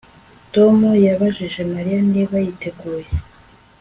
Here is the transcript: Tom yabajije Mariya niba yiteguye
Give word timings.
Tom 0.53 0.77
yabajije 1.05 1.59
Mariya 1.73 1.99
niba 2.13 2.35
yiteguye 2.45 3.09